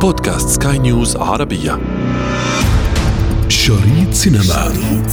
بودكاست 0.00 0.62
سكاي 0.62 0.78
نيوز 0.78 1.16
عربية. 1.16 1.78
شريط 3.48 4.10
سينما. 4.10 4.42
شريط 4.42 5.06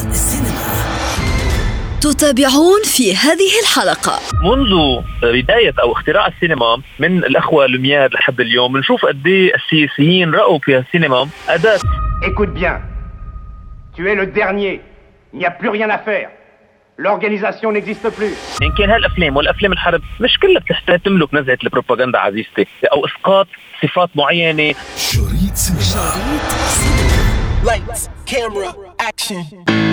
تتابعون 2.01 2.83
في 2.83 3.15
هذه 3.15 3.51
الحلقة. 3.63 4.19
منذ 4.43 5.01
بداية 5.23 5.73
أو 5.83 5.91
اختراع 5.91 6.27
السينما 6.27 6.81
من 6.99 7.17
الأخوة 7.17 7.65
لوميير 7.67 8.13
لحد 8.13 8.39
اليوم 8.39 8.73
بنشوف 8.73 9.05
قد 9.05 9.27
إيه 9.27 9.51
السياسيين 9.55 10.31
رأوا 10.31 10.59
في 10.59 10.77
السينما 10.77 11.27
أداة. 11.49 11.79
Écoute 12.21 12.53
bien, 12.53 12.81
tu 13.95 14.09
es 14.11 14.15
le 14.15 14.25
dernier, 14.25 14.81
il 15.33 15.39
n'y 15.39 15.45
a 15.45 15.51
plus 15.51 15.69
rien 15.69 15.89
à 15.89 15.97
faire. 15.97 16.29
L'organisation 16.99 17.71
n'existe 17.71 18.09
plus. 18.09 18.61
إن 18.63 18.71
كان 18.77 18.89
هالأفلام 18.89 19.37
والأفلام 19.37 19.71
الحرب 19.71 20.01
مش 20.19 20.39
كلها 20.39 20.61
بتحتاج 20.61 20.99
تملك 20.99 21.33
نزهة 21.33 21.57
البروباغندا 21.63 22.19
عزيزتي 22.19 22.65
أو 22.93 23.05
إسقاط 23.05 23.47
صفات 23.83 24.09
معينة 24.15 24.73
شريط 24.97 25.55
سينما 25.55 26.11
Lights, 27.65 28.09
camera, 28.25 28.71
action. 29.09 29.86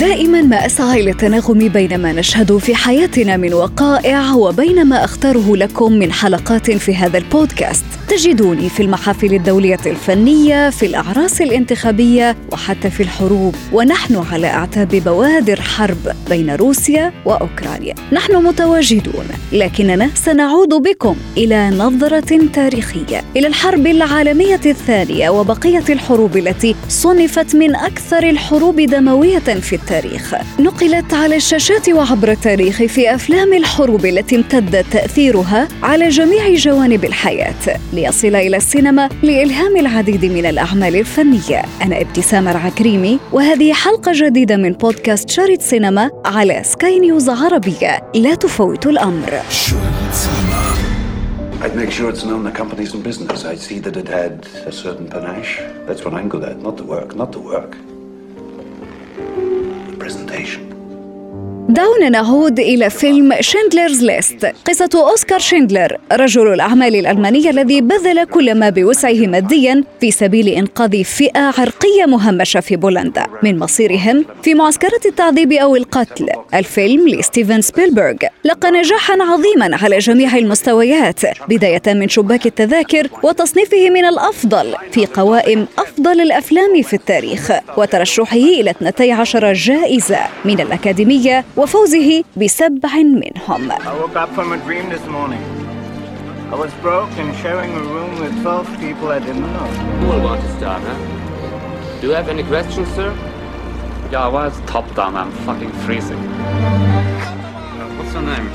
دائما 0.00 0.42
ما 0.42 0.66
أسعى 0.66 1.00
إلى 1.00 1.10
التناغم 1.10 1.68
بين 1.68 1.98
ما 1.98 2.12
نشهد 2.12 2.56
في 2.56 2.74
حياتنا 2.74 3.36
من 3.36 3.54
وقائع 3.54 4.32
وبين 4.34 4.84
ما 4.84 5.04
أختاره 5.04 5.56
لكم 5.56 5.92
من 5.92 6.12
حلقات 6.12 6.70
في 6.70 6.94
هذا 6.94 7.18
البودكاست. 7.18 7.84
تجدوني 8.08 8.68
في 8.68 8.82
المحافل 8.82 9.34
الدولية 9.34 9.78
الفنية 9.86 10.70
في 10.70 10.86
الأعراس 10.86 11.40
الانتخابية 11.40 12.36
وحتى 12.52 12.90
في 12.90 13.02
الحروب. 13.02 13.54
ونحن 13.72 14.16
على 14.32 14.46
أعتاب 14.46 14.88
بوادر 14.88 15.60
حرب 15.60 16.12
بين 16.28 16.50
روسيا 16.50 17.12
وأوكرانيا. 17.24 17.94
نحن 18.12 18.36
متواجدون 18.36 19.26
لكننا 19.52 20.10
سنعود 20.14 20.68
بكم 20.68 21.16
إلى 21.36 21.70
نظرة 21.70 22.48
تاريخية. 22.54 23.22
إلى 23.36 23.46
الحرب 23.46 23.86
العالمية 23.86 24.60
الثانية 24.66 25.30
وبقية 25.30 25.84
الحروب 25.88 26.36
التي 26.36 26.74
صنفت 26.88 27.56
من 27.56 27.76
أكثر 27.76 28.30
الحروب 28.30 28.80
دموية 28.80 29.38
في 29.38 29.72
التاريخ. 29.72 29.89
نقلت 30.58 31.14
على 31.14 31.36
الشاشات 31.36 31.88
وعبر 31.88 32.30
التاريخ 32.30 32.76
في 32.76 33.14
أفلام 33.14 33.52
الحروب 33.52 34.06
التي 34.06 34.36
امتد 34.36 34.84
تأثيرها 34.90 35.68
على 35.82 36.08
جميع 36.08 36.54
جوانب 36.54 37.04
الحياة 37.04 37.78
ليصل 37.92 38.34
إلى 38.34 38.56
السينما 38.56 39.08
لإلهام 39.22 39.76
العديد 39.76 40.24
من 40.24 40.46
الأعمال 40.46 40.96
الفنية 40.96 41.62
أنا 41.82 42.00
ابتسام 42.00 42.48
العكريمي 42.48 43.18
وهذه 43.32 43.72
حلقة 43.72 44.12
جديدة 44.14 44.56
من 44.56 44.72
بودكاست 44.72 45.30
شريط 45.30 45.60
سينما 45.60 46.10
على 46.24 46.62
سكاي 46.64 46.98
نيوز 46.98 47.28
عربية 47.28 48.10
لا 48.14 48.34
تفوتوا 48.34 48.90
الأمر 48.90 49.40
I'd 51.62 51.76
make 51.76 51.90
sure 51.90 52.08
it's 52.08 52.24
known 52.24 52.42
the 52.42 52.50
company's 52.62 52.94
in 52.94 53.02
business. 53.02 53.44
I'd 53.44 53.58
see 53.58 53.80
that 53.80 53.94
it 53.94 54.08
had 54.08 54.46
a 54.64 54.72
certain 54.72 55.06
panache. 55.06 55.60
That's 55.86 56.02
what 56.06 56.14
I'm 56.14 56.28
good 56.34 56.42
at. 56.42 56.56
Not 56.56 56.78
the 56.78 56.84
work, 56.84 57.14
not 57.14 57.32
the 57.32 57.38
work. 57.38 57.76
presentation. 60.00 60.79
دعونا 61.70 62.08
نعود 62.08 62.60
إلى 62.60 62.90
فيلم 62.90 63.34
Schindler's 63.40 64.04
List 64.04 64.52
قصة 64.64 64.90
أوسكار 64.94 65.38
شيندلر 65.38 65.96
رجل 66.12 66.52
الأعمال 66.52 66.96
الألماني 66.96 67.50
الذي 67.50 67.80
بذل 67.80 68.24
كل 68.24 68.54
ما 68.54 68.70
بوسعه 68.70 69.26
ماديا 69.26 69.84
في 70.00 70.10
سبيل 70.10 70.48
إنقاذ 70.48 71.04
فئة 71.04 71.40
عرقية 71.40 72.06
مهمشة 72.06 72.60
في 72.60 72.76
بولندا. 72.76 73.26
من 73.42 73.58
مصيرهم 73.58 74.24
في 74.42 74.54
معسكرات 74.54 75.06
التعذيب 75.06 75.52
أو 75.52 75.76
القتل 75.76 76.26
الفيلم 76.54 77.08
لستيفن 77.08 77.60
سبيلبرغ. 77.60 78.14
لقى 78.44 78.70
نجاحا 78.70 79.14
عظيما 79.22 79.76
على 79.82 79.98
جميع 79.98 80.36
المستويات 80.36 81.20
بداية 81.48 81.82
من 81.86 82.08
شباك 82.08 82.46
التذاكر 82.46 83.08
وتصنيفه 83.22 83.90
من 83.90 84.04
الأفضل 84.04 84.74
في 84.92 85.06
قوائم 85.06 85.66
أفضل 85.78 86.20
الأفلام 86.20 86.82
في 86.82 86.94
التاريخ 86.94 87.52
وترشحه 87.76 88.36
إلى 88.36 88.70
12 88.70 89.52
جائزة 89.52 90.18
من 90.44 90.60
الأكاديمية 90.60 91.44
وفوزه 91.59 92.23
بسبع 92.37 92.89
منهم 93.03 93.71
I 93.71 93.75
woke 94.01 94.15
up 94.15 94.29
from 94.35 94.51
a 94.51 94.57
dream 94.65 94.89
this 94.89 95.05
morning. 95.07 95.43
I 96.51 96.55
was 96.55 96.71
broke 96.81 97.11
and 97.21 97.35
sharing 97.43 97.71
a 97.73 97.83
room 97.93 98.19
with 98.19 98.33
12 98.43 98.79
people 98.79 99.07
I 99.09 99.19
didn't 99.19 99.51
know. 99.53 99.67
Who 99.99 100.05
will 100.11 100.23
want 100.23 100.41
to 100.41 100.49
start, 100.57 100.81
huh? 100.83 102.01
Do 102.01 102.07
you 102.07 102.13
have 102.13 102.29
any 102.29 102.43
questions, 102.43 102.87
sir? 102.97 103.09
Yeah, 104.11 104.27
well, 104.27 104.47
it's 104.47 104.59
top 104.67 104.85
down. 104.95 105.15
I'm 105.15 105.31
fucking 105.47 105.71
freezing. 105.83 106.19
Uh, 106.19 107.95
What's 107.97 108.13
your 108.13 108.21
name? 108.21 108.47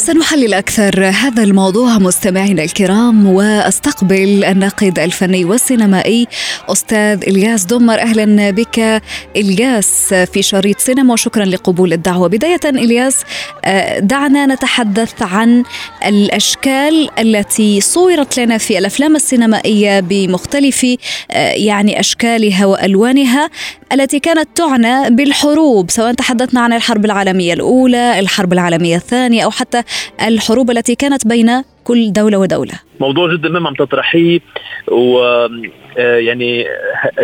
سنحلل 0.00 0.54
أكثر 0.54 1.06
هذا 1.08 1.42
الموضوع 1.42 1.98
مستمعينا 1.98 2.64
الكرام 2.64 3.26
وأستقبل 3.26 4.44
الناقد 4.44 4.98
الفني 4.98 5.44
والسينمائي 5.44 6.26
أستاذ 6.68 7.22
إلياس 7.28 7.64
دمر 7.64 8.00
أهلا 8.00 8.50
بك 8.50 9.02
إلياس 9.36 10.14
في 10.14 10.42
شريط 10.42 10.78
سينما 10.78 11.12
وشكرا 11.12 11.44
لقبول 11.44 11.92
الدعوة. 11.92 12.28
بداية 12.28 12.60
إلياس 12.64 13.16
آه، 13.64 13.98
دعنا 13.98 14.46
نتحدث 14.46 15.22
عن 15.22 15.64
الأشكال 16.06 17.10
التي 17.18 17.80
صورت 17.80 18.40
لنا 18.40 18.58
في 18.58 18.78
الأفلام 18.78 19.16
السينمائية 19.16 20.00
بمختلف 20.00 20.86
آه، 21.30 21.52
يعني 21.52 22.00
أشكالها 22.00 22.66
وألوانها. 22.66 23.50
التي 23.92 24.20
كانت 24.20 24.48
تعنى 24.56 25.16
بالحروب 25.16 25.90
سواء 25.90 26.12
تحدثنا 26.12 26.60
عن 26.60 26.72
الحرب 26.72 27.04
العالمية 27.04 27.52
الأولى 27.52 28.18
الحرب 28.18 28.52
العالمية 28.52 28.96
الثانية 28.96 29.44
أو 29.44 29.50
حتى 29.50 29.82
الحروب 30.26 30.70
التي 30.70 30.94
كانت 30.94 31.26
بين 31.26 31.62
كل 31.84 32.12
دولة 32.12 32.38
ودولة 32.38 32.74
موضوع 33.00 33.32
جدا 33.32 33.48
مهم 33.48 33.66
عم 33.66 33.74
تطرحيه 33.74 34.40
و 34.88 35.18
آه، 35.98 36.16
يعني 36.16 36.66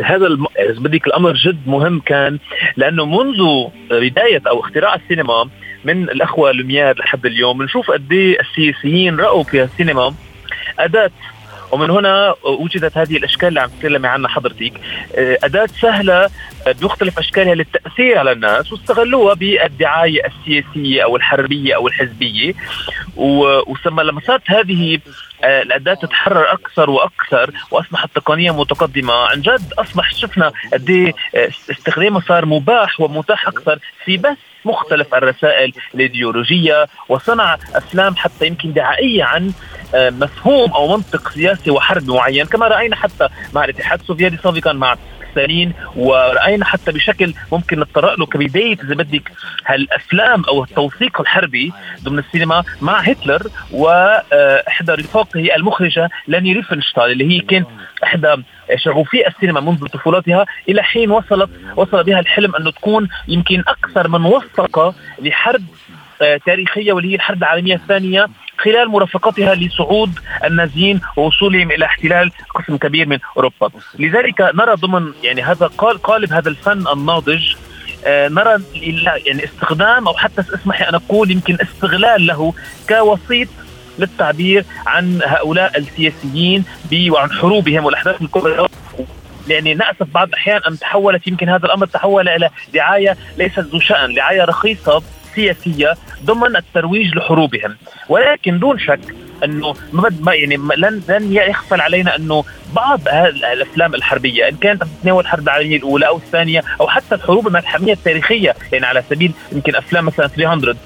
هذا. 0.04 0.26
إذا 0.58 0.80
بدك 0.80 1.06
الأمر 1.06 1.32
جد 1.32 1.58
مهم 1.66 2.00
كان 2.00 2.38
لأنه 2.76 3.04
منذ 3.04 3.66
بداية 3.90 4.42
أو 4.46 4.60
اختراع 4.60 4.94
السينما 4.94 5.48
من 5.84 6.02
الأخوة 6.02 6.52
لوميير 6.52 6.98
لحد 6.98 7.26
اليوم 7.26 7.58
بنشوف 7.58 7.90
قد 7.90 8.12
إيه 8.12 8.38
السياسيين 8.40 9.16
رأوا 9.16 9.42
في 9.42 9.62
السينما 9.62 10.14
أداة 10.78 11.10
ومن 11.72 11.90
هنا 11.90 12.34
وجدت 12.44 12.98
هذه 12.98 13.16
الأشكال 13.16 13.48
اللي 13.48 13.60
عم 13.60 13.68
تتكلمي 13.68 14.08
عنها 14.08 14.28
حضرتك 14.28 14.72
آه، 15.16 15.38
أداة 15.44 15.68
سهلة 15.80 16.30
بمختلف 16.72 17.18
أشكالها 17.18 17.54
للتأثير 17.54 18.18
على 18.18 18.32
الناس 18.32 18.72
واستغلوها 18.72 19.34
بالدعاية 19.34 20.26
السياسية 20.26 21.04
أو 21.04 21.16
الحربية 21.16 21.74
أو 21.76 21.88
الحزبية. 21.88 22.54
وثم 23.16 24.00
لما 24.00 24.20
صارت 24.20 24.50
هذه 24.50 24.98
آه، 25.44 25.62
الأداة 25.62 25.94
تتحرر 25.94 26.52
أكثر 26.52 26.90
وأكثر 26.90 27.50
وأصبحت 27.70 28.08
تقنية 28.14 28.50
متقدمة 28.50 29.14
عن 29.14 29.40
جد 29.40 29.72
أصبح 29.78 30.14
شفنا 30.14 30.52
قد 30.72 30.90
إيه 30.90 31.14
آه، 31.34 31.48
استخدامها 31.70 32.20
صار 32.28 32.46
مباح 32.46 33.00
ومتاح 33.00 33.48
أكثر 33.48 33.78
في 34.04 34.16
بث 34.16 34.36
مختلف 34.64 35.14
الرسائل 35.14 35.72
الإيديولوجية 35.94 36.86
وصنع 37.08 37.58
أفلام 37.74 38.16
حتى 38.16 38.46
يمكن 38.46 38.72
دعائية 38.72 39.24
عن 39.24 39.52
آه، 39.94 40.10
مفهوم 40.10 40.72
أو 40.72 40.96
منطق 40.96 41.28
سياسي 41.28 41.70
وحربي 41.70 42.12
معين. 42.12 42.46
كما 42.46 42.68
رأينا 42.68 42.96
حتى 42.96 43.28
مع 43.54 43.64
الاتحاد 43.64 44.00
السوفيتي 44.00 44.36
سابقا 44.36 44.72
مع 44.72 44.96
ستالين 45.36 45.72
ورأينا 45.96 46.64
حتى 46.64 46.92
بشكل 46.92 47.34
ممكن 47.52 47.80
نتطرق 47.80 48.18
له 48.18 48.26
كبداية 48.26 48.72
إذا 48.72 48.94
بدك 48.94 49.32
هالأفلام 49.66 50.44
أو 50.44 50.64
التوثيق 50.64 51.20
الحربي 51.20 51.72
ضمن 52.04 52.18
السينما 52.18 52.64
مع 52.80 53.00
هتلر 53.00 53.42
واحدى 53.72 54.92
رفاقه 54.92 55.56
المخرجة 55.56 56.10
ليني 56.26 56.52
ريفنشتال 56.52 57.12
اللي 57.12 57.36
هي 57.36 57.40
كان 57.40 57.64
إحدى 58.04 58.34
شغوفين 58.76 59.28
السينما 59.28 59.60
منذ 59.60 59.86
طفولتها 59.86 60.46
إلى 60.68 60.82
حين 60.82 61.10
وصلت 61.10 61.50
وصل 61.76 62.04
بها 62.04 62.20
الحلم 62.20 62.56
أنه 62.56 62.70
تكون 62.70 63.08
يمكن 63.28 63.62
أكثر 63.68 64.08
من 64.08 64.24
وثقة 64.24 64.94
لحرب 65.22 65.62
آه، 66.22 66.40
تاريخية 66.46 66.92
واللي 66.92 67.10
هي 67.10 67.14
الحرب 67.14 67.38
العالمية 67.38 67.74
الثانية 67.74 68.28
خلال 68.58 68.88
مرافقتها 68.88 69.54
لصعود 69.54 70.18
النازيين 70.44 71.00
ووصولهم 71.16 71.70
إلى 71.70 71.84
احتلال 71.84 72.30
قسم 72.54 72.76
كبير 72.76 73.08
من 73.08 73.18
أوروبا، 73.36 73.70
لذلك 73.98 74.40
نرى 74.40 74.74
ضمن 74.74 75.12
يعني 75.22 75.42
هذا 75.42 75.66
قال- 75.66 76.02
قالب 76.02 76.32
هذا 76.32 76.48
الفن 76.48 76.84
الناضج 76.92 77.54
آه، 78.06 78.28
نرى 78.28 78.62
يعني 79.26 79.44
استخدام 79.44 80.08
أو 80.08 80.14
حتى 80.14 80.40
اسمح 80.54 80.80
لي 80.80 80.88
أن 80.88 80.94
أقول 80.94 81.30
يمكن 81.30 81.56
استغلال 81.62 82.26
له 82.26 82.54
كوسيط 82.88 83.48
للتعبير 83.98 84.64
عن 84.86 85.20
هؤلاء 85.24 85.78
السياسيين 85.78 86.64
وعن 87.10 87.30
حروبهم 87.32 87.84
والأحداث 87.84 88.22
الكبرى. 88.22 88.66
يعني 89.48 89.74
نأسف 89.74 90.06
بعض 90.14 90.28
الأحيان 90.28 90.60
أن 90.68 90.78
تحولت 90.78 91.26
يمكن 91.26 91.48
هذا 91.48 91.66
الأمر 91.66 91.86
تحول 91.86 92.28
إلى 92.28 92.50
دعاية 92.74 93.16
ليست 93.38 93.58
ذو 93.58 93.80
شأن 93.80 94.14
دعاية 94.14 94.44
رخيصة 94.44 95.02
سياسية 95.36 95.94
ضمن 96.24 96.56
الترويج 96.56 97.16
لحروبهم. 97.16 97.76
ولكن 98.08 98.58
دون 98.58 98.78
شك 98.78 99.00
أنه 99.44 99.74
ما 99.92 100.34
يعني 100.34 100.56
لن 100.56 101.02
لن 101.08 101.32
يخفى 101.32 101.80
علينا 101.80 102.16
أنه 102.16 102.44
بعض 102.72 103.00
الأفلام 103.08 103.94
الحربية 103.94 104.48
إن 104.48 104.56
كانت 104.56 104.84
تتناول 104.84 105.24
الحرب 105.24 105.42
العالميه 105.42 105.76
الأولى 105.76 106.06
أو 106.06 106.16
الثانية 106.16 106.62
أو 106.80 106.88
حتى 106.88 107.14
الحروب 107.14 107.46
الملحميه 107.46 107.92
التاريخية 107.92 108.54
يعني 108.72 108.86
على 108.86 109.02
سبيل 109.10 109.32
يمكن 109.52 109.76
أفلام 109.76 110.04
مثلا 110.06 110.28
300 110.28 110.76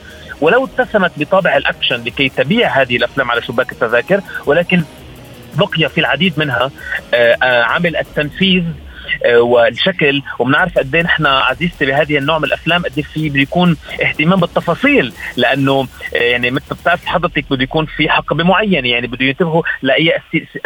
ولو 0.41 0.65
اتسمت 0.65 1.13
بطابع 1.17 1.57
الأكشن 1.57 2.05
لكي 2.05 2.29
تبيع 2.29 2.69
هذه 2.69 2.97
الأفلام 2.97 3.31
على 3.31 3.43
شباك 3.43 3.73
التذاكر 3.73 4.21
ولكن 4.47 4.83
بقي 5.55 5.89
في 5.89 6.01
العديد 6.01 6.39
منها 6.39 6.71
آه، 7.15 7.37
آه، 7.43 7.63
عمل 7.63 7.97
التنفيذ 7.97 8.65
والشكل 9.41 10.23
وبنعرف 10.39 10.79
قد 10.79 10.95
إيه 10.95 11.03
نحن 11.03 11.27
عزيزتي 11.27 11.87
بهذه 11.87 12.19
النوع 12.19 12.39
من 12.39 12.45
الأفلام 12.45 12.83
قد 12.83 13.01
في 13.01 13.29
بده 13.29 13.41
يكون 13.41 13.77
اهتمام 14.03 14.41
بالتفاصيل 14.41 15.13
لأنه 15.37 15.87
يعني 16.13 16.51
مثل 16.51 16.75
بتعرف 16.75 17.07
حضرتك 17.07 17.45
بده 17.51 17.63
يكون 17.63 17.87
في 17.87 18.09
حقبه 18.09 18.45
معينه 18.45 18.89
يعني 18.89 19.07
بده 19.07 19.25
ينتبهوا 19.27 19.63
لأي 19.83 20.13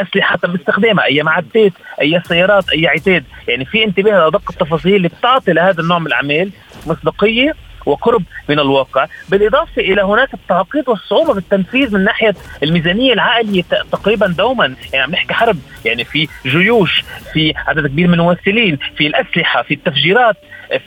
أسلحة 0.00 0.36
تم 0.36 0.54
استخدامها 0.54 1.04
أي 1.04 1.22
معدات 1.22 1.72
أي 2.00 2.22
سيارات 2.28 2.70
أي 2.70 2.86
عتاد. 2.86 3.24
يعني 3.48 3.64
في 3.64 3.84
انتباه 3.84 4.28
لدق 4.28 4.50
التفاصيل 4.50 4.94
اللي 4.94 5.08
بتعطي 5.08 5.52
لهذا 5.52 5.80
النوع 5.80 5.98
من 5.98 6.06
الاعمال 6.06 6.50
مصداقية 6.86 7.54
وقرب 7.86 8.22
من 8.48 8.58
الواقع. 8.58 9.06
بالإضافة 9.28 9.82
إلى 9.82 10.02
هناك 10.02 10.34
التعقيد 10.34 10.88
والصعوبة 10.88 11.34
بالتنفيذ 11.34 11.94
من 11.94 12.04
ناحية 12.04 12.34
الميزانية 12.62 13.12
العالية 13.12 13.62
تقريبا 13.92 14.26
دوما. 14.26 14.74
يعني 14.92 15.04
عم 15.04 15.10
نحكي 15.10 15.34
حرب. 15.34 15.56
يعني 15.84 16.04
في 16.04 16.28
جيوش 16.46 17.04
في 17.32 17.54
عدد 17.56 17.86
كبير 17.86 18.08
من 18.08 18.14
الممثلين 18.14 18.78
في 18.96 19.06
الأسلحة 19.06 19.62
في 19.62 19.74
التفجيرات. 19.74 20.36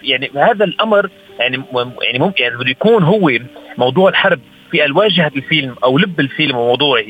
يعني 0.04 0.32
هذا 0.36 0.66
الأمر 0.66 1.10
يعني 1.40 1.64
يعني 2.02 2.20
ممكن 2.20 2.44
يعني 2.44 2.58
بده 2.58 2.70
يكون 2.70 3.04
هو 3.04 3.32
موضوع 3.78 4.10
الحرب 4.10 4.40
في 4.72 4.86
الواجهة 4.86 5.32
الفيلم 5.36 5.76
أو 5.84 5.98
لب 5.98 6.20
الفيلم 6.20 6.58
وموضوعه. 6.58 7.04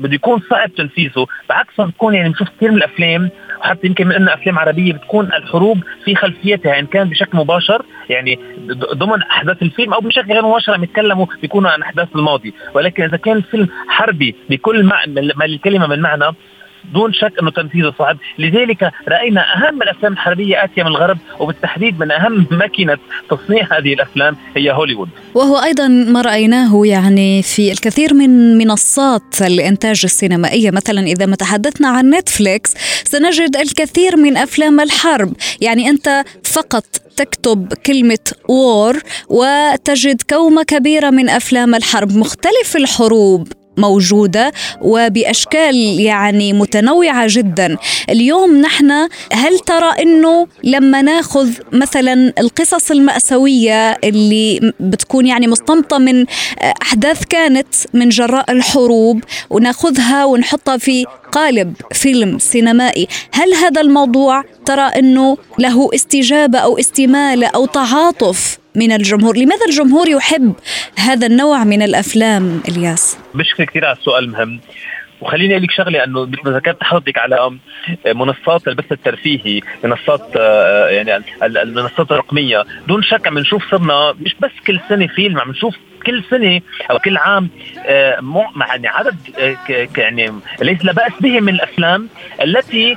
بده 0.00 0.14
يكون 0.14 0.42
صعب 0.50 0.74
تنفيذه 0.74 1.26
بعكس 1.48 1.78
ما 1.78 1.84
بتكون 1.84 2.14
يعني 2.14 2.28
بنشوف 2.28 2.48
كثير 2.48 2.70
من 2.70 2.76
الأفلام 2.76 3.30
وحتى 3.60 3.86
يمكن 3.86 4.06
من 4.06 4.12
انها 4.12 4.34
أفلام 4.34 4.58
عربية 4.58 4.92
بتكون 4.92 5.26
الحروب 5.26 5.78
في 6.04 6.14
خلفيتها 6.14 6.78
إن 6.78 6.86
كان 6.86 7.08
بشكل 7.08 7.38
مباشر 7.38 7.82
يعني 8.08 8.38
ضمن 8.94 9.22
أحداث 9.22 9.62
الفيلم 9.62 9.94
أو 9.94 10.00
بشكل 10.00 10.32
غير 10.32 10.46
مباشر 10.46 10.74
عم 10.74 10.84
يتكلموا 10.84 11.26
بيكونوا 11.42 11.70
عن 11.70 11.82
أحداث 11.82 12.08
الماضي. 12.16 12.54
ولكن 12.74 13.02
إذا 13.02 13.16
كان 13.16 13.36
الفيلم 13.36 13.68
حربي 13.88 14.34
بكل 14.50 14.84
ما 15.36 15.44
الكلمة 15.44 15.86
من 15.86 16.00
معنى 16.00 16.24
دون 16.94 17.12
شك 17.12 17.32
أنه 17.42 17.50
تنفيذه 17.50 17.94
صعب، 17.98 18.16
لذلك 18.38 18.92
رأينا 19.08 19.40
أهم 19.56 19.82
الأفلام 19.82 20.12
الحربية 20.12 20.64
آتية 20.64 20.82
من 20.82 20.88
الغرب 20.88 21.18
وبالتحديد 21.40 22.00
من 22.00 22.10
أهم 22.10 22.46
ماكينة 22.50 22.98
تصنيع 23.30 23.78
هذه 23.78 23.94
الأفلام 23.94 24.36
هي 24.56 24.72
هوليوود. 24.72 25.08
وهو 25.34 25.56
أيضا 25.56 25.88
ما 25.88 26.22
رأيناه 26.22 26.82
يعني 26.84 27.42
في 27.42 27.72
الكثير 27.72 28.14
من 28.14 28.58
منصات 28.58 29.42
الإنتاج 29.42 30.00
السينمائية، 30.04 30.70
مثلا 30.70 31.00
إذا 31.00 31.26
ما 31.26 31.36
تحدثنا 31.36 31.88
عن 31.88 32.10
نتفليكس 32.10 32.74
سنجد 33.04 33.56
الكثير 33.56 34.16
من 34.16 34.36
أفلام 34.36 34.80
الحرب، 34.80 35.32
يعني 35.60 35.88
أنت 35.88 36.24
فقط 36.44 36.84
تكتب 37.16 37.72
كلمة 37.86 38.18
war 38.48 38.98
وتجد 39.28 40.22
كومة 40.30 40.62
كبيرة 40.62 41.10
من 41.10 41.28
أفلام 41.28 41.74
الحرب. 41.74 42.16
مختلف 42.16 42.76
الحروب. 42.76 43.48
موجودة 43.76 44.52
وبأشكال 44.82 46.00
يعني 46.00 46.52
متنوعة 46.52 47.24
جدا. 47.28 47.76
اليوم 48.10 48.56
نحن 48.56 48.90
هل 49.32 49.58
ترى 49.58 50.02
أنه 50.02 50.46
لما 50.64 51.02
ناخذ 51.02 51.50
مثلا 51.72 52.32
القصص 52.38 52.90
المأساوية 52.90 53.90
اللي 53.90 54.72
بتكون 54.80 55.26
يعني 55.26 55.46
مستنبطة 55.46 55.98
من 55.98 56.24
أحداث 56.82 57.24
كانت 57.24 57.74
من 57.94 58.08
جراء 58.08 58.50
الحروب 58.52 59.24
وناخذها 59.50 60.24
ونحطها 60.24 60.76
في 60.76 61.06
قالب 61.32 61.74
فيلم 61.92 62.38
سينمائي 62.38 63.08
هل 63.32 63.54
هذا 63.54 63.80
الموضوع 63.80 64.44
ترى 64.66 64.82
أنه 64.82 65.36
له 65.58 65.88
استجابة 65.94 66.58
أو 66.58 66.78
استمالة 66.78 67.46
أو 67.46 67.66
تعاطف 67.66 68.59
من 68.74 68.92
الجمهور 68.92 69.36
لماذا 69.36 69.66
الجمهور 69.68 70.08
يحب 70.08 70.54
هذا 70.98 71.26
النوع 71.26 71.64
من 71.64 71.82
الأفلام 71.82 72.60
إلياس؟ 72.68 73.18
بشكر 73.34 73.64
كثير 73.64 73.84
على 73.84 73.96
السؤال 73.96 74.30
مهم 74.30 74.60
وخليني 75.20 75.54
أقول 75.54 75.64
لك 75.64 75.70
شغلة 75.70 76.04
إنه 76.04 76.26
مثل 76.26 76.40
ما 76.44 76.50
ذكرت 76.50 76.82
حضرتك 76.82 77.18
على 77.18 77.50
منصات 78.06 78.68
البث 78.68 78.92
الترفيهي 78.92 79.60
منصات 79.84 80.36
آه، 80.36 80.88
يعني 80.88 81.24
المنصات 81.42 82.12
الرقمية 82.12 82.64
دون 82.88 83.02
شك 83.02 83.26
عم 83.26 83.38
نشوف 83.38 83.70
صرنا 83.70 84.14
مش 84.20 84.36
بس 84.40 84.50
كل 84.66 84.80
سنة 84.88 85.06
فيلم 85.06 85.40
عم 85.40 85.50
نشوف 85.50 85.76
كل 86.06 86.24
سنة 86.30 86.60
أو 86.90 86.98
كل 86.98 87.16
عام 87.16 87.48
آه، 87.86 88.20
يعني 88.68 88.88
عدد 88.88 89.16
آه، 89.38 89.56
يعني 89.96 90.32
ليس 90.62 90.84
لا 90.84 90.92
بأس 90.92 91.12
به 91.20 91.40
من 91.40 91.48
الأفلام 91.54 92.08
التي 92.42 92.96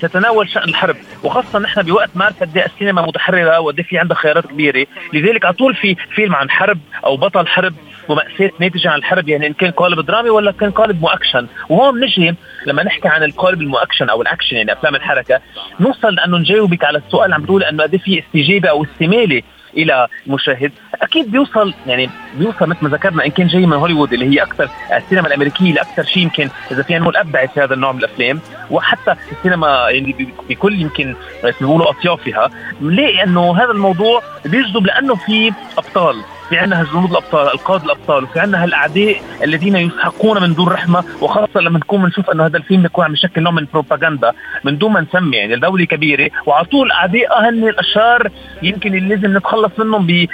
تتناول 0.00 0.48
شأن 0.48 0.68
الحرب. 0.68 0.96
وخاصة 1.22 1.58
نحن 1.58 1.82
بوقت 1.82 2.10
ما 2.14 2.26
قد 2.40 2.58
السينما 2.58 3.02
متحررة 3.02 3.60
وقد 3.60 3.80
في 3.80 3.98
عندها 3.98 4.16
خيارات 4.16 4.46
كبيرة. 4.46 4.86
لذلك 5.12 5.44
على 5.44 5.54
طول 5.54 5.74
في 5.74 5.96
فيلم 6.14 6.34
عن 6.34 6.50
حرب 6.50 6.78
أو 7.04 7.16
بطل 7.16 7.46
حرب 7.46 7.74
ومأساة 8.08 8.50
ناتجة 8.60 8.90
عن 8.90 8.98
الحرب 8.98 9.28
يعني 9.28 9.46
إن 9.46 9.52
كان 9.52 9.70
قالب 9.70 10.00
درامي 10.00 10.30
ولا 10.30 10.52
كان 10.52 10.70
قالب 10.70 11.00
مؤكشن. 11.00 11.46
وهون 11.68 12.00
نجي 12.00 12.34
لما 12.66 12.82
نحكي 12.82 13.08
عن 13.08 13.22
القالب 13.22 13.60
المؤكشن 13.62 14.08
أو 14.08 14.22
الأكشن 14.22 14.56
يعني 14.56 14.72
أفلام 14.72 14.94
الحركة 14.94 15.40
نوصل 15.80 16.14
لأنه 16.14 16.38
نجاوبك 16.38 16.84
على 16.84 16.98
السؤال 16.98 17.24
اللي 17.24 17.34
عم 17.34 17.42
بتقول 17.42 17.62
أنه 17.62 17.82
قد 17.82 17.94
إيه 17.94 18.00
في 18.00 18.18
استجابة 18.18 18.68
أو 18.68 18.84
استمالة 18.84 19.42
إلى 19.76 20.06
المشاهد 20.26 20.72
أكيد 21.02 21.30
بيوصل 21.30 21.74
يعني 21.86 22.10
بيوصل 22.34 22.68
مثل 22.68 22.78
ما 22.82 22.88
ذكرنا 22.88 23.24
إن 23.24 23.30
كان 23.30 23.46
جاي 23.46 23.66
من 23.66 23.72
هوليوود 23.76 24.12
اللي 24.12 24.26
هي 24.26 24.42
أكثر 24.42 24.68
السينما 24.96 25.28
الأمريكية 25.28 25.72
الأكثر 25.72 26.04
شيء 26.04 26.22
يمكن 26.22 26.48
إذا 26.70 26.82
فينا 26.82 26.98
نقول 26.98 27.16
ابدعت 27.16 27.50
في 27.50 27.60
هذا 27.60 27.74
النوع 27.74 27.92
من 27.92 27.98
الأفلام. 27.98 28.40
وحتى 28.70 29.14
السينما 29.32 29.90
يعني 29.90 30.34
بكل 30.48 30.80
يمكن 30.80 31.14
بيقولوا 31.60 31.90
أطيافها. 31.90 32.50
بنلاقي 32.80 33.24
انه 33.24 33.56
هذا 33.56 33.70
الموضوع 33.70 34.22
بيجذب 34.44 34.86
لأنه 34.86 35.14
في 35.14 35.52
أبطال. 35.78 36.16
في 36.48 36.58
عندنا 36.58 36.80
هالجنود 36.80 37.10
الأبطال 37.10 37.46
القادة 37.46 37.84
الأبطال 37.84 38.24
وفي 38.24 38.40
عندنا 38.40 38.64
هالأعداء 38.64 39.22
الذين 39.44 39.76
يسحقون 39.76 40.42
من 40.42 40.54
دون 40.54 40.68
رحمة 40.68 41.04
وخاصة 41.20 41.60
لما 41.60 41.78
نكون 41.78 42.02
بنشوف 42.02 42.30
إنه 42.30 42.46
هذا 42.46 42.56
الفيلم 42.56 42.82
بيكون 42.82 43.04
عم 43.04 43.12
يشكل 43.12 43.42
نوع 43.42 43.52
من 43.52 43.66
بروباغندا 43.72 44.32
من 44.64 44.78
دون 44.78 44.92
ما 44.92 45.00
نسمي 45.00 45.36
يعني 45.36 45.56
دوله 45.56 45.84
كبيرة 45.84 46.30
وعلى 46.46 46.64
طول 46.64 46.92
اعدائها 46.92 47.48
هن 47.48 47.68
الأشرار 47.68 48.30
يمكن 48.62 48.94
اللي 48.94 49.14
لازم 49.14 49.36
نتخلص 49.36 49.72
منهم 49.78 50.26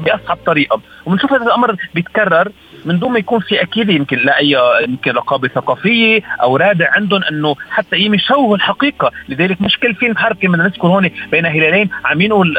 بأصعب 0.00 0.38
طريقة. 0.46 0.80
وبنشوف 1.06 1.32
هذا 1.32 1.44
الأمر 1.44 1.76
بيتكرر 1.94 2.48
من 2.84 2.98
دون 2.98 3.12
ما 3.12 3.18
يكون 3.18 3.40
في 3.40 3.62
أكيد 3.62 3.90
يمكن 3.90 4.18
لاي 4.18 4.56
يمكن 4.88 5.10
رقابة 5.10 5.48
ثقافية 5.48 6.20
أو 6.42 6.56
رادع 6.56 6.86
عندهم 6.90 7.22
إنه 7.22 7.56
حتى 7.70 7.96
يشوهوا 7.96 8.56
الحقيقة. 8.56 9.10
لذلك 9.28 9.60
مش 9.60 9.78
كل 9.78 9.94
فيلم 9.94 10.16
حرب 10.16 10.36
كما 10.36 10.56
نذكر 10.56 10.88
هون 10.88 11.10
بين 11.30 11.46
هلالين 11.46 11.90
عم 12.04 12.20
ينقل 12.20 12.54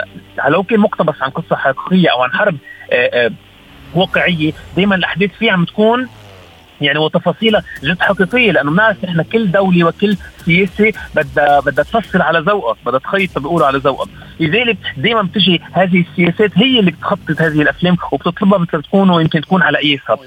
كان 0.64 0.80
مقتبس 0.80 1.22
عن 1.22 1.30
قصة 1.30 1.56
حقيقية 1.56 2.10
أو 2.10 2.22
عن 2.22 2.32
حرب 2.32 2.56
واقعية. 3.96 4.54
دائما 4.76 4.96
الأحداث 4.96 5.30
فيه 5.40 5.52
عم 5.52 5.66
تكون 5.66 6.08
يعني 6.82 7.00
وتفاصيلها 7.00 7.64
جد 7.84 8.02
حقيقية 8.02 8.52
لأنه 8.52 8.72
بنعرف 8.72 9.06
إحنا 9.06 9.24
كل 9.24 9.52
دولة 9.52 9.84
وكل 9.84 10.18
سياسة 10.46 10.94
بدها 11.16 11.60
بدها 11.60 11.84
تفصل 11.84 12.22
على 12.22 12.40
ذوقها 12.40 12.76
بدها 12.86 13.00
تخيط 13.00 13.40
بيقولوا 13.40 13.68
على 13.68 13.78
ذوقها. 13.78 14.08
لذلك 14.40 14.78
دائما 14.98 15.22
بتجي 15.22 15.62
هذه 15.74 16.06
السياسات 16.12 16.52
هي 16.58 16.80
اللي 16.80 16.92
بتخطط 16.92 17.42
هذه 17.42 17.62
الأفلام 17.62 17.98
وبتطلبها 18.12 18.58
مثل 18.60 18.82
تكون 18.84 19.10
ويمكن 19.10 19.42
تكون 19.42 19.62
على 19.62 19.78
قياسها 19.78 20.18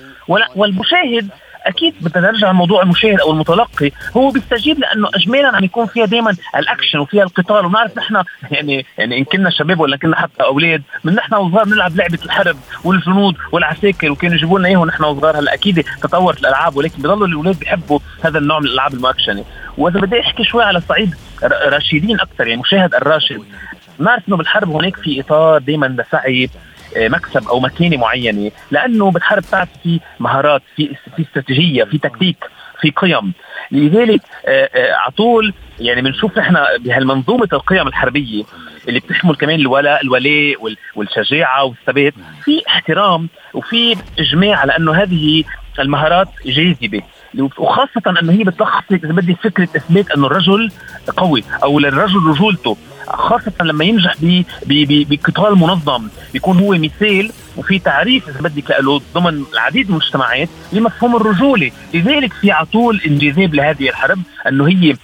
والمشاهد 0.57 1.29
أكيد 1.67 1.95
بدنا 2.01 2.31
نرجع 2.31 2.51
لموضوع 2.51 2.83
المشاهد 2.83 3.21
أو 3.21 3.31
المتلقي. 3.31 3.91
هو 4.17 4.31
بيستجيب 4.31 4.79
لأنه 4.79 5.09
اجمالا 5.15 5.57
عم 5.57 5.65
يكون 5.65 5.87
فيها 5.87 6.05
دائما 6.05 6.37
الأكشن 6.57 6.99
وفيها 6.99 7.23
القتال. 7.23 7.67
ونعرف 7.67 7.99
نحن 7.99 8.23
يعني 8.51 8.87
يعني 8.99 9.19
إن 9.19 9.25
كنا 9.25 9.51
شباب 9.51 9.81
ولا 9.81 9.97
كنا 9.97 10.17
حتى 10.17 10.43
أولاد 10.43 10.83
من 11.05 11.15
نحن 11.15 11.35
وصغار 11.35 11.65
بنلعب 11.65 11.97
لعبة 11.97 12.19
الحرب 12.25 12.57
والجنود 12.85 13.37
والعساكر 13.53 14.11
وكانوا 14.11 14.37
يجيبوا 14.37 14.59
لنا 14.59 14.69
إياهم 14.69 14.87
نحن 14.87 15.05
وصغار. 15.05 15.39
هلأ 15.39 15.55
أكيد 15.55 15.85
تطورت 16.03 16.41
الألعاب 16.41 16.77
ولكن 16.77 17.03
بضلوا 17.03 17.27
الأولاد 17.27 17.59
بيحبوا 17.59 17.99
هذا 18.25 18.39
النوع 18.39 18.59
من 18.59 18.67
الألعاب 18.67 18.95
المؤكشنة. 18.95 19.45
وإذا 19.79 20.01
بدي 20.01 20.21
أحكي 20.21 20.45
شوي 20.45 20.65
على 20.65 20.81
صعيد 20.81 21.15
راشدين 21.43 22.21
أكثر 22.21 22.47
يعني 22.47 22.61
مشاهد 22.61 22.95
الراشد. 22.95 23.43
نعرف 23.99 24.23
إنه 24.29 24.37
بالحرب 24.37 24.71
هناك 24.71 24.97
في 24.97 25.21
إطار 25.21 25.59
دائما 25.59 25.87
لسعي 25.87 26.51
مكسب 26.97 27.49
أو 27.49 27.61
مكينه 27.61 27.97
معينة 27.97 28.51
لأنه 28.71 29.11
بالحرب 29.11 29.43
بتعرف 29.43 29.69
في 29.83 30.01
مهارات 30.21 30.63
في 30.77 30.97
في 31.17 31.23
استراتيجية 31.23 31.85
في 31.85 31.99
تكتيك 31.99 32.37
في 32.81 32.91
قيم. 32.91 33.33
لذلك 33.71 34.21
آه، 34.47 34.71
آه، 34.75 34.95
على 34.95 35.11
طول 35.11 35.55
يعني 35.81 36.03
بنشوف 36.03 36.39
نحن 36.39 36.57
بهالمنظومة 36.79 37.49
القيم 37.53 37.89
الحربية 37.89 38.45
اللي 38.89 39.01
بتشمل 39.01 39.37
كمان 39.37 39.61
الولاء 39.61 40.03
الولاء 40.03 40.77
والشجاعة 40.97 41.65
والثبات 41.65 42.15
في 42.45 42.63
احترام 42.69 43.29
وفي 43.55 43.97
إجماع 44.19 44.57
على 44.57 44.77
انه 44.77 44.93
هذه 44.93 45.45
المهارات 45.79 46.29
جاذبة. 46.47 47.03
وخاصة 47.59 48.21
أنه 48.21 48.33
هي 48.33 48.45
بتلخص 48.45 48.85
إذا 48.93 49.13
بدي 49.13 49.35
فكرة 49.35 49.69
إثبات 49.77 50.11
أنه 50.11 50.27
الرجل 50.27 50.71
قوي 51.17 51.45
أو 51.63 51.79
للرجل 51.79 52.27
رجولته. 52.27 52.77
خاصة 53.09 53.53
لما 53.63 53.85
ينجح 53.85 54.15
بقتال 54.67 55.59
منظم 55.59 56.09
بيكون 56.33 56.59
هو 56.59 56.73
مثال 56.73 57.31
وفي 57.57 57.79
تعريف 57.79 58.29
إذا 58.29 58.41
بدك 58.41 58.71
له 58.81 59.01
ضمن 59.15 59.45
العديد 59.53 59.91
من 59.91 59.97
المجتمعات 59.97 60.49
لمفهوم 60.73 61.17
الرجولة. 61.17 61.71
لذلك 61.95 62.33
في 62.33 62.51
على 62.51 62.67
طول 62.67 63.01
انجذاب 63.07 63.55
لهذه 63.55 63.89
الحرب 63.89 64.19
أنه 64.49 64.69
هي 64.69 64.97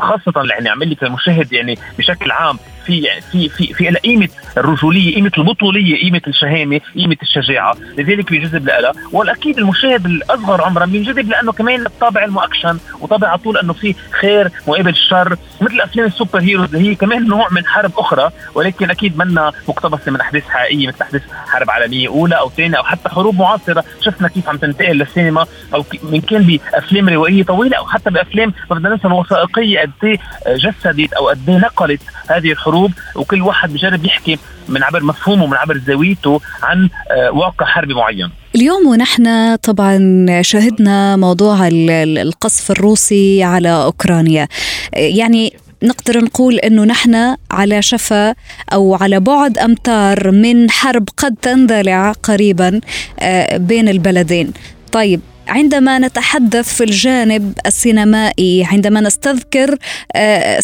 خاصة 0.00 0.32
يعني 0.50 0.68
عمل 0.68 0.96
المشاهد 1.02 1.52
يعني 1.52 1.78
بشكل 1.98 2.30
عام. 2.30 2.58
في 2.88 3.08
في 3.32 3.48
في 3.48 3.74
في 3.74 3.88
قيمة 3.88 4.28
الرجولية 4.56 5.14
قيمة 5.14 5.30
البطولية 5.38 6.02
قيمة 6.02 6.20
الشهامة 6.26 6.80
قيمة 6.96 7.16
الشجاعة. 7.22 7.76
لذلك 7.98 8.30
بيجذب 8.30 8.66
لها. 8.66 8.92
والأكيد 9.12 9.58
المشاهد 9.58 10.06
الأصغر 10.06 10.62
عمرا 10.62 10.86
بينجذب 10.86 11.28
لأنه 11.28 11.52
كمان 11.52 11.86
الطابع 11.86 12.24
المؤكشن 12.24 12.78
وطابع 13.00 13.28
على 13.28 13.38
طول 13.38 13.58
أنه 13.58 13.72
في 13.72 13.94
خير 14.20 14.50
مقابل 14.68 14.88
الشر 14.88 15.36
مثل 15.60 15.80
أفلام 15.80 16.06
السوبر 16.06 16.40
هيروز 16.40 16.74
هي 16.76 16.94
كمان 16.94 17.28
نوع 17.28 17.48
من 17.50 17.66
حرب 17.66 17.92
أخرى 17.98 18.30
ولكن 18.54 18.90
أكيد 18.90 19.18
منا 19.18 19.52
مقتبسة 19.68 20.12
من 20.12 20.20
أحداث 20.20 20.48
حقيقية 20.48 20.88
مثل 20.88 20.96
أحداث 21.02 21.22
حرب 21.46 21.70
عالمية 21.70 22.08
أولى 22.08 22.34
أو 22.38 22.48
ثانية 22.50 22.78
أو 22.78 22.84
حتى 22.84 23.08
حروب 23.08 23.38
معاصرة. 23.38 23.84
شفنا 24.00 24.28
كيف 24.28 24.48
عم 24.48 24.56
تنتقل 24.56 24.96
للسينما 24.98 25.46
أو 25.74 25.84
من 26.02 26.20
كان 26.20 26.42
بأفلام 26.42 27.08
روائية 27.08 27.42
طويلة 27.42 27.76
أو 27.76 27.86
حتى 27.86 28.10
بأفلام 28.10 28.52
ما 28.70 28.76
بدنا 28.76 28.88
ننسى 28.88 29.08
وثائقيه 29.08 29.80
قد 29.80 29.90
إيه 30.04 30.18
جسدت 30.46 31.12
أو 31.12 31.28
قد 31.28 31.48
إيه 31.48 31.56
نقلت 31.58 32.00
هذه 32.30 32.52
الحروب 32.52 32.77
وكل 33.16 33.42
واحد 33.42 33.72
بجرب 33.72 34.04
يحكي 34.04 34.38
من 34.68 34.82
عبر 34.82 35.02
مفهومه 35.02 35.46
من 35.46 35.54
عبر 35.54 35.80
زاويته 35.86 36.40
عن 36.62 36.88
آه، 37.10 37.30
واقع 37.30 37.66
حربي 37.66 37.94
معين. 37.94 38.30
اليوم 38.54 38.86
ونحن 38.86 39.56
طبعا 39.56 39.98
شهدنا 40.42 41.16
موضوع 41.16 41.68
القصف 41.72 42.70
الروسي 42.70 43.42
على 43.42 43.68
أوكرانيا. 43.68 44.48
يعني 44.92 45.52
نقدر 45.82 46.24
نقول 46.24 46.58
إنه 46.58 46.84
نحن 46.84 47.36
على 47.50 47.82
شفا 47.82 48.34
أو 48.72 48.94
على 48.94 49.20
بعد 49.20 49.58
أمتار 49.58 50.30
من 50.30 50.70
حرب 50.70 51.08
قد 51.16 51.34
تندلع 51.42 52.12
قريبا 52.12 52.80
آه، 53.20 53.56
بين 53.56 53.88
البلدين. 53.88 54.52
طيب 54.92 55.20
عندما 55.48 55.98
نتحدث 55.98 56.74
في 56.74 56.84
الجانب 56.84 57.52
السينمائي 57.66 58.64
عندما 58.64 59.00
نستذكر 59.00 59.76
آه، 60.16 60.60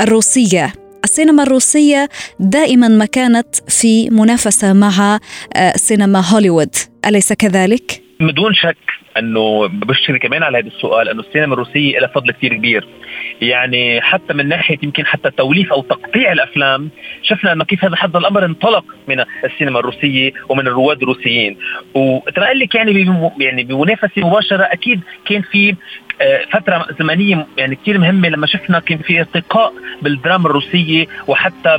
الروسية 0.00 0.72
السينما 1.06 1.42
الروسية 1.42 2.08
دائما 2.40 2.88
ما 2.88 3.04
كانت 3.04 3.56
في 3.68 4.10
منافسة 4.10 4.72
مع 4.72 5.18
آه، 5.56 5.72
سينما 5.76 6.22
هوليوود. 6.34 6.74
أليس 7.06 7.32
كذلك؟ 7.32 8.02
بدون 8.20 8.54
شك 8.54 8.76
أنه 9.18 9.66
بشتري 9.66 10.18
كمان 10.18 10.42
على 10.42 10.58
هذا 10.58 10.66
السؤال 10.66 11.08
أنه 11.08 11.20
السينما 11.20 11.54
الروسية 11.54 11.98
لها 11.98 12.08
فضل 12.08 12.30
كثير 12.32 12.54
كبير. 12.54 12.88
يعني 13.40 14.00
حتى 14.00 14.34
من 14.34 14.48
ناحية 14.48 14.78
يمكن 14.82 15.06
حتى 15.06 15.30
توليف 15.30 15.72
أو 15.72 15.82
تقطيع 15.82 16.32
الأفلام 16.32 16.90
شفنا 17.22 17.52
أنه 17.52 17.64
كيف 17.64 17.84
هذا 17.84 17.96
حد 17.96 18.16
الأمر 18.16 18.44
انطلق 18.44 18.84
من 19.08 19.24
السينما 19.44 19.78
الروسية 19.78 20.32
ومن 20.48 20.66
الرواد 20.66 21.02
الروسيين. 21.02 21.56
وترى 21.94 22.54
لك 22.54 22.74
يعني 22.74 23.06
يعني 23.40 23.64
بمنافسة 23.64 24.10
مباشرة 24.28 24.62
أكيد 24.62 25.00
كان 25.28 25.42
في 25.42 25.74
آه، 26.20 26.40
فترة 26.52 26.86
زمنية 26.98 27.46
يعني 27.58 27.76
كثير 27.76 27.98
مهمة 27.98 28.28
لما 28.28 28.46
شفنا 28.46 28.78
كان 28.78 28.98
في 28.98 29.20
ارتقاء 29.20 29.72
بالدراما 30.02 30.46
الروسية 30.46 31.06
وحتى 31.26 31.78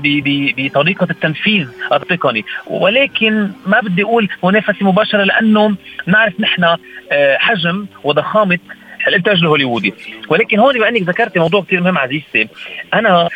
بطريقة 0.58 1.08
التنفيذ 1.10 1.67
التقني. 1.94 2.46
ولكن 2.67 3.51
ما 3.65 3.79
بدي 3.79 4.03
أقول 4.03 4.29
منافسة 4.44 4.86
مباشرة 4.86 5.24
لأنه 5.24 5.75
نعرف 6.06 6.39
نحن 6.39 6.63
آه، 7.12 7.38
حجم 7.38 7.86
وضخامة 8.03 8.60
الانتاج 9.08 9.38
الهوليوودي. 9.38 9.94
ولكن 10.30 10.60
هون 10.60 10.74
بما 10.74 10.90
انك 10.90 11.02
ذكرتي 11.02 11.40
موضوع 11.40 11.62
كثير 11.62 11.82
مهم 11.82 11.98
عزيزتي 11.98 12.48
أنا 12.94 13.30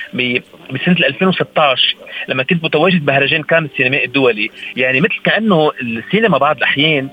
بسنة 0.72 1.08
2016 1.08 1.96
لما 2.28 2.44
كنت 2.44 2.64
متواجد 2.64 3.06
بمهرجان 3.06 3.44
كان 3.44 3.66
السينمائي 3.66 4.06
الدولي 4.06 4.50
يعني 4.76 5.02
مثل 5.02 5.20
كأنه 5.24 5.72
السينما 5.82 6.38
بعض 6.38 6.58
الأحيان 6.58 7.10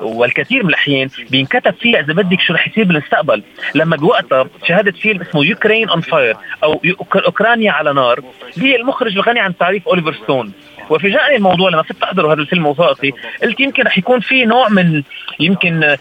والكثير 0.00 0.62
من 0.62 0.68
الأحيان 0.68 1.08
بينكتب 1.30 1.74
فيها 1.74 2.00
إذا 2.00 2.12
بدك 2.12 2.40
شو 2.40 2.52
رح 2.52 2.68
يصير 2.68 2.84
بالمستقبل. 2.84 3.42
لما 3.74 3.96
بوقتها 3.96 4.46
شاهدت 4.68 4.96
فيلم 4.96 5.20
اسمه 5.20 5.44
Ukraine 5.44 5.88
on 5.88 6.00
Fire 6.00 6.36
أو 6.64 6.80
أوكرانيا 7.14 7.72
على 7.72 7.92
نار 7.92 8.20
المخرج 8.56 9.12
الغني 9.12 9.40
عن 9.40 9.56
تعريف 9.56 9.88
أوليفر 9.88 10.14
ستون. 10.14 10.52
وفاجأني 10.92 11.36
الموضوع 11.36 11.70
لما 11.70 11.82
كنت 11.82 12.02
احضر 12.02 12.32
هذا 12.32 12.40
الفيلم 12.40 12.64
الوثائقي 12.64 13.12
قلت 13.42 13.60
يمكن 13.60 13.82
رح 13.82 13.98
يكون 13.98 14.20
في 14.20 14.44
نوع 14.44 14.68
من 14.68 15.02
يمكن 15.40 15.96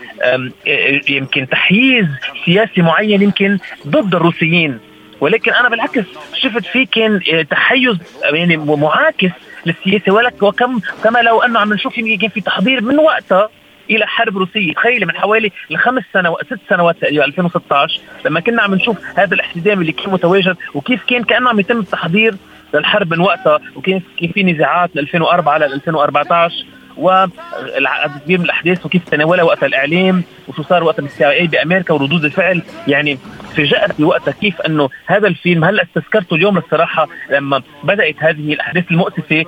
يمكن 1.09 1.47
تحييز 1.49 2.07
سياسي 2.45 2.81
معين 2.81 3.21
يمكن 3.21 3.57
ضد 3.87 4.15
الروسيين. 4.15 4.79
ولكن 5.21 5.53
أنا 5.53 5.69
بالعكس 5.69 6.03
شفت 6.33 6.65
فيه 6.65 6.87
كان 6.91 7.19
تحيز 7.49 7.97
يعني 8.23 8.57
معاكس 8.57 9.31
للسياسة. 9.65 10.11
ولك 10.11 10.43
وكم 10.43 10.79
كما 11.03 11.19
لو 11.19 11.41
أنه 11.41 11.59
عم 11.59 11.73
نشوف 11.73 11.97
يمكن 11.97 12.27
في 12.27 12.41
تحضير 12.41 12.81
من 12.81 12.99
وقتها 12.99 13.49
إلى 13.89 14.07
حرب 14.07 14.37
روسية. 14.37 14.73
تخيلي 14.73 15.05
من 15.05 15.17
حوالي 15.17 15.51
لخمس 15.69 16.03
سنوات 16.13 16.45
ست 16.45 16.59
سنوات 16.69 16.97
تقريبا 17.01 17.25
2016 17.25 17.99
لما 18.25 18.39
كنا 18.39 18.61
عم 18.61 18.75
نشوف 18.75 18.97
هذا 19.17 19.33
الاحتدام 19.33 19.81
اللي 19.81 19.91
كان 19.91 20.13
متواجد 20.13 20.55
وكيف 20.73 21.03
كان 21.03 21.23
كأنه 21.23 21.49
عم 21.49 21.59
يتم 21.59 21.79
التحضير 21.79 22.35
للحرب 22.73 23.13
من 23.13 23.19
وقتها 23.19 23.59
وكيف 23.75 24.03
كيف 24.17 24.31
في 24.31 24.43
نزاعات 24.43 24.89
من 24.95 25.01
2004 25.01 25.57
ل 25.57 25.63
2014 25.63 26.65
والعدد 26.97 28.21
كبير 28.23 28.37
من 28.39 28.45
الأحداث 28.45 28.85
وكيف 28.85 29.09
تناولها 29.09 29.43
وقت 29.43 29.63
الإعلام 29.63 30.23
وشو 30.47 30.63
صار 30.63 30.83
وقت 30.83 30.99
ال 30.99 31.29
CIA 31.29 31.47
بأمريكا 31.47 31.93
وردود 31.93 32.25
الفعل. 32.25 32.61
يعني 32.87 33.17
فاجأت 33.55 34.01
بوقتها 34.01 34.31
كيف 34.31 34.61
أنه 34.61 34.89
هذا 35.05 35.27
الفيلم 35.27 35.63
هلا 35.63 35.83
استذكرته 35.83 36.35
اليوم 36.35 36.57
الصراحة 36.57 37.07
لما 37.29 37.61
بدأت 37.83 38.15
هذه 38.19 38.53
الأحداث 38.53 38.91
المؤسفة 38.91 39.45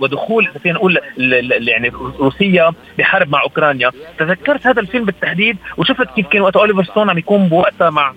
ودخول 0.00 0.48
فينا 0.62 0.74
نقول 0.74 0.98
يعني 1.68 1.92
روسيا 2.18 2.72
بحرب 2.98 3.28
مع 3.28 3.42
أوكرانيا. 3.42 3.90
تذكرت 4.18 4.66
هذا 4.66 4.80
الفيلم 4.80 5.04
بالتحديد 5.04 5.56
وشفت 5.76 6.14
كيف 6.16 6.26
كان 6.26 6.42
وقت 6.42 6.56
أوليفر 6.56 6.84
ستون 6.84 7.10
عم 7.10 7.18
يكون 7.18 7.48
بوقتها 7.48 7.90
مع 7.90 8.12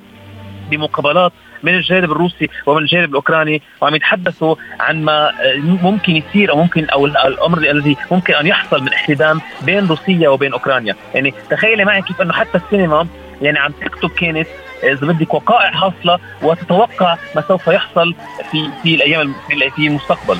بمقابلات 0.71 1.31
من 1.65 1.75
الجانب 1.75 2.11
الروسي 2.11 2.49
ومن 2.65 2.81
الجانب 2.81 3.09
الأوكراني 3.09 3.61
وعم 3.81 3.95
يتحدثوا 3.95 4.55
عن 4.79 5.03
ما 5.03 5.31
ممكن 5.57 6.15
يصير 6.15 6.51
أو 6.51 6.57
ممكن 6.57 6.85
أو 6.85 7.05
الأمر 7.05 7.57
الذي 7.57 7.97
ممكن 8.11 8.33
أن 8.33 8.47
يحصل 8.47 8.81
من 8.81 8.93
احتدام 8.93 9.41
بين 9.61 9.87
روسيا 9.87 10.29
وبين 10.29 10.53
أوكرانيا، 10.53 10.95
يعني 11.13 11.33
تخيلي 11.49 11.85
معي 11.85 12.01
كيف 12.01 12.21
أنه 12.21 12.33
حتى 12.33 12.57
السينما 12.57 13.07
يعني 13.41 13.59
عم 13.59 13.71
تكتب 13.71 14.09
كانت 14.09 14.47
إذا 14.83 15.07
بدك 15.07 15.33
وقائع 15.33 15.71
حاصله 15.71 16.19
وتتوقع 16.41 17.17
ما 17.35 17.41
سوف 17.47 17.67
يحصل 17.67 18.15
في 18.51 18.69
في 18.83 18.95
الأيام 18.95 19.33
في 19.75 19.87
المستقبل. 19.87 20.37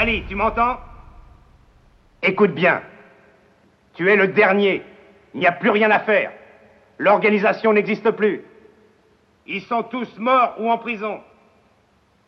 Ali, 0.00 0.22
tu 0.28 0.34
m'entends 0.36 0.76
Écoute 2.22 2.54
bien. 2.54 2.80
Tu 3.96 4.10
es 4.10 4.16
le 4.16 4.28
dernier. 4.28 4.82
Il 5.34 5.40
n'y 5.40 5.46
a 5.46 5.52
plus 5.52 5.70
rien 5.70 5.90
à 5.90 6.00
faire. 6.00 6.30
L'organisation 6.98 7.72
n'existe 7.72 8.10
plus. 8.10 8.42
Ils 9.48 9.62
sont 9.62 9.82
tous 9.82 10.08
morts 10.18 10.56
ou 10.58 10.70
en 10.70 10.76
prison. 10.76 11.20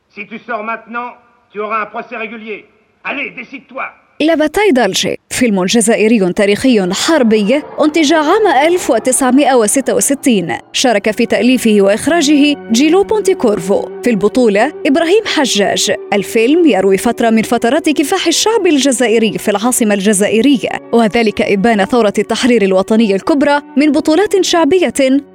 Si 0.09 0.27
tu 0.27 0.39
sors 0.39 0.65
maintenant, 0.65 1.13
tu 1.53 1.61
auras 1.61 1.83
un 1.83 1.87
procès 1.87 2.17
régulier. 2.17 2.67
Allez, 3.05 3.31
décide-toi. 3.31 3.91
La 4.21 4.37
bataille 4.37 4.73
d'Alger 4.73 5.21
فيلم 5.41 5.65
جزائري 5.65 6.33
تاريخي 6.33 6.93
حربي 6.93 7.63
أنتج 7.85 8.13
عام 8.13 8.67
1966 8.67 10.59
شارك 10.73 11.11
في 11.11 11.27
تأليفه 11.27 11.77
وإخراجه 11.81 12.57
جيلو 12.73 13.03
بونتيكورفو. 13.03 14.01
في 14.03 14.11
البطولة 14.11 14.73
إبراهيم 14.87 15.23
حجاج. 15.27 15.93
الفيلم 16.13 16.67
يروي 16.67 16.99
فترة 16.99 17.31
من 17.31 17.43
فترات 17.43 17.89
كفاح 17.89 18.27
الشعب 18.27 18.67
الجزائري 18.67 19.39
في 19.39 19.51
العاصمة 19.51 19.95
الجزائرية 19.95 20.69
وذلك 20.93 21.43
إبان 21.43 21.85
ثورة 21.85 22.13
التحرير 22.19 22.63
الوطنية 22.63 23.15
الكبرى 23.15 23.61
من 23.77 23.93
بطولات 23.93 24.45
شعبية 24.45 24.93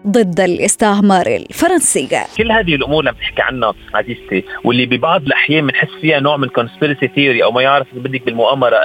ضد 0.08 0.40
الاستعمار 0.40 1.28
الفرنسي. 1.28 2.08
كل 2.38 2.52
هذه 2.52 2.76
الأمور 2.76 3.00
اللي 3.00 3.12
بتحكي 3.12 3.42
عنها 3.42 3.74
عزيزتي 3.94 4.44
واللي 4.64 4.86
ببعض 4.86 5.22
الأحيان 5.22 5.68
بنحس 5.68 5.90
فيها 6.02 6.20
نوع 6.20 6.38
من 6.38 6.48
conspiracy 6.48 7.08
theory 7.16 7.44
أو 7.44 7.52
ما 7.52 7.62
يعرف 7.62 7.88
بدك 7.96 8.26
بالمؤامرة 8.26 8.78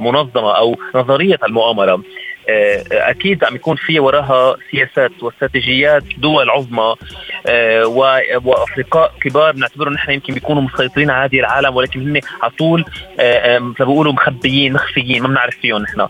المنظمة 0.00 0.61
أو 0.62 0.76
نظرية 0.94 1.38
المؤامرة. 1.44 2.02
آه، 2.48 2.84
أكيد 2.90 3.44
عم 3.44 3.54
يكون 3.54 3.76
في 3.76 4.00
وراها 4.00 4.56
سياسات 4.70 5.22
واستراتيجيات 5.22 6.02
دول 6.18 6.50
عظمى 6.50 6.94
آه، 7.46 7.86
وأفرقاء 8.44 9.12
كبار 9.20 9.52
بنعتبرهم 9.52 9.92
نحن 9.92 10.12
يمكن 10.12 10.34
بيكونوا 10.34 10.62
مسيطرين 10.62 11.10
على 11.10 11.28
هذه 11.28 11.40
العالم 11.40 11.76
ولكن 11.76 12.00
هن 12.00 12.20
على 12.42 12.52
طول 12.58 12.84
آه، 13.20 13.58
مثل 13.58 13.84
بيقولوا 13.84 14.12
مخبيين 14.12 14.72
مخفيين 14.72 15.22
ما 15.22 15.28
بنعرف 15.28 15.56
فيهم 15.56 15.82
نحن. 15.82 16.08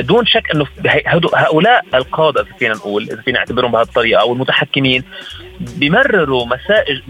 دون 0.00 0.26
شك 0.26 0.50
إنه 0.54 0.66
هؤلاء 1.34 1.84
القادة 1.94 2.40
إذا 2.40 2.52
فينا 2.58 2.74
نقول 2.74 3.02
إذا 3.02 3.22
فينا 3.22 3.38
نعتبرهم 3.38 3.72
بهالطريقة 3.72 4.20
أو 4.20 4.32
المتحكمين 4.32 5.04
بيمرروا 5.76 6.46
مسائل 6.46 7.02